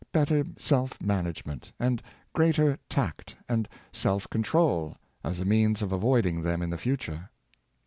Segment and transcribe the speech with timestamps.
[0.15, 2.01] 627 better self management, and
[2.33, 7.29] greater tact and self con trol, as a means of avoiding them in the future.